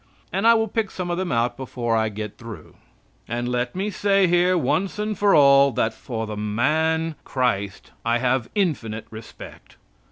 And 0.33 0.47
I 0.47 0.55
will 0.55 0.67
pick 0.67 0.89
some 0.89 1.11
of 1.11 1.19
them 1.19 1.31
out 1.31 1.55
before 1.55 1.95
I 1.95 2.09
get 2.09 2.39
through. 2.39 2.75
And 3.27 3.47
let 3.47 3.75
me 3.75 3.91
say 3.91 4.25
here, 4.25 4.57
once 4.57 4.99
for 5.15 5.35
all, 5.35 5.71
that 5.73 5.93
for 5.93 6.25
the 6.25 6.35
man 6.35 7.13
Christ 7.23 7.91
I 8.03 8.17
have 8.17 8.49
infinite 8.55 9.05
respect. 9.11 9.75